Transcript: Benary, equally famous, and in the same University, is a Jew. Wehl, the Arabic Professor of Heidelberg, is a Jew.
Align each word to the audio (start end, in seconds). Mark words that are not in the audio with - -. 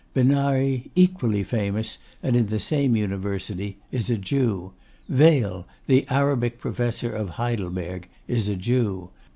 Benary, 0.15 0.89
equally 0.95 1.43
famous, 1.43 1.99
and 2.23 2.35
in 2.35 2.47
the 2.47 2.59
same 2.59 2.95
University, 2.95 3.77
is 3.91 4.09
a 4.09 4.17
Jew. 4.17 4.73
Wehl, 5.07 5.65
the 5.85 6.07
Arabic 6.09 6.57
Professor 6.57 7.13
of 7.13 7.29
Heidelberg, 7.37 8.07
is 8.27 8.47
a 8.47 8.55
Jew. 8.55 9.11